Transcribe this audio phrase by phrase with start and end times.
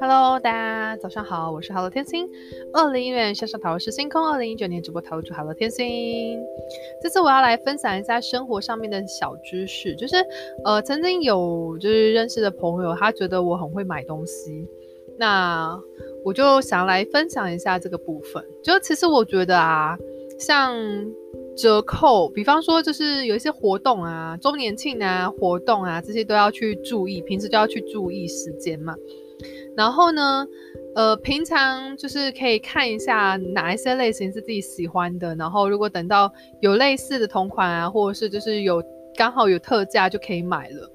[0.00, 2.28] Hello，大家早上好，我是 Hello 天星。
[2.72, 6.38] 二零一六年向上塔罗师星空，二零一九年直播塔罗主 Hello 天星。
[7.02, 10.16] 这次我要来分享一下生活上面的小知识，就是
[10.64, 14.68] 呃，曾经有就是认识的朋友，他觉得我很会买东西，
[15.18, 15.80] 那
[16.24, 18.44] 我就想来分享一下这个部分。
[18.62, 19.98] 就其实我觉得啊，
[20.38, 20.76] 像
[21.58, 28.94] 折扣，比方说就是有一些活动啊，周年庆啊，活动啊，这些都要去注意，平时就要去注意时间嘛。
[29.76, 30.46] 然后呢，
[30.94, 38.82] 呃，平常就是可以看一下哪一些类型是自己喜欢的，然后如果等到有类似的同款啊，或者是就是有
[39.16, 40.90] 刚好有特价就可以买了。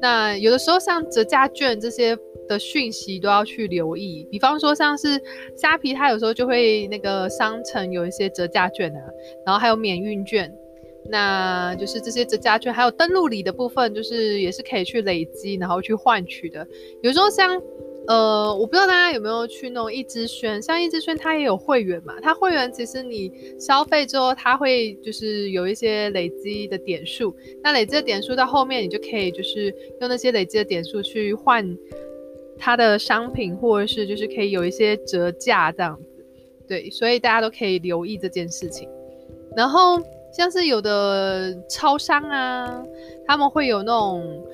[0.00, 2.16] 那有的时候像折价券这些
[2.48, 5.20] 的讯息都要去留意，比方说像是
[5.56, 9.00] 虾皮，它有时候就会那个商城有一些折价券啊，
[9.44, 10.52] 然后还有免运券，
[11.10, 16.66] 那就是这些折价券还有登录礼的部分，就是也是可以去累积，然后去换取的。
[17.02, 17.60] 有时候像。
[18.08, 31.66] 呃，我不知道大家有没有去弄一支轩，像一支轩它也有会员嘛，它会员其实你消费之后，它会就是有一些累积的点数，那累积的点数到后面你就可以就是用那些累积的点数去换
[32.58, 36.24] 它的商品，或者是就是可以有一些折价这样子，
[36.68, 38.88] 对，所以大家都可以留意这件事情。
[39.56, 40.00] 然后
[40.32, 42.84] 像是有的超商啊，
[43.26, 44.44] 他们会有那种。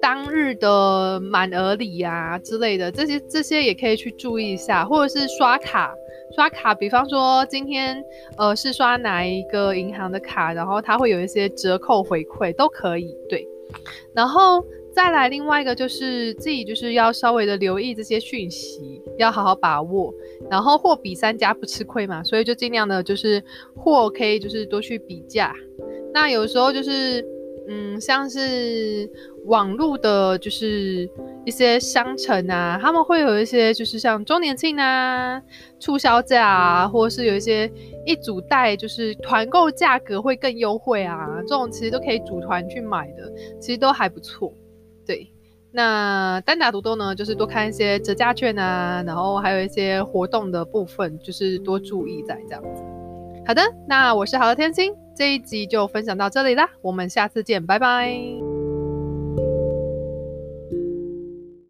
[0.00, 5.92] 当日的满额礼啊之类的，这些这些也可以去注意一下，或者是刷卡
[6.36, 8.00] 刷卡，比方说今天
[8.36, 13.44] 呃是刷哪一个银行的卡，然后它会有一些折扣回馈，都可以对。
[14.14, 14.64] 然后
[14.98, 20.12] 再来另外一个就是自己就是要稍微的留意这些讯息，要好好把握。
[20.50, 23.40] 然后货比三家不吃亏嘛，所以就尽量的就是
[23.76, 25.54] 货可以就是多去比价。
[26.12, 27.24] 那有时候就是。
[27.70, 29.06] 嗯，像是
[29.44, 31.06] 网络的，就是
[31.44, 35.38] 一些商城啊，他们会有一些，就是像周年庆啊、
[35.78, 37.70] 促销价啊，或者是有一些
[38.06, 44.50] 一组袋，就是团购价格会更优惠啊，这种其实都可以组团去买的，其实都还不错。
[45.08, 45.32] 对，
[45.72, 52.82] 那单打独斗呢，就是多看一些折价券啊，然后还有一些活动的部分，就是多注意在这样子。
[53.46, 58.47] 好的，那我是好的天星，这一集就分享到这里啦，我们下次见，拜拜。